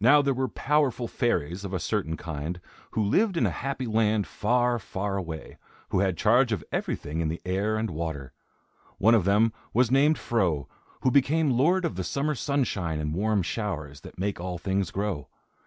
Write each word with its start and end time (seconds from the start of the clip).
Now 0.00 0.20
there 0.20 0.34
were 0.34 0.48
powerful 0.48 1.08
fairies, 1.08 1.64
of 1.64 1.72
a 1.72 1.80
certain 1.80 2.18
kind, 2.18 2.60
who 2.90 3.02
lived 3.02 3.38
in 3.38 3.46
a 3.46 3.50
Happy 3.64 3.86
Land 3.86 4.26
far, 4.26 4.78
far 4.78 5.16
away, 5.16 5.56
who 5.88 6.00
had 6.00 6.18
charge 6.18 6.52
of 6.52 6.62
everything 6.70 7.22
in 7.22 7.28
the 7.28 7.40
air 7.46 7.76
and 7.78 7.88
water. 7.88 8.34
One 8.98 9.14
of 9.14 9.24
them 9.24 9.54
was 9.72 9.90
named 9.90 10.18
Fro, 10.18 10.68
who 11.00 11.10
became 11.10 11.48
lord 11.56 11.86
of 11.86 11.94
the 11.94 12.04
summer 12.04 12.34
sunshine 12.34 13.00
and 13.00 13.14
warm 13.14 13.40
showers, 13.42 14.02
that 14.02 14.18
make 14.18 14.38
all 14.38 14.58
things 14.58 14.90
grow. 14.90 15.26